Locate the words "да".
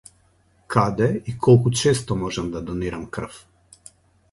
2.57-2.65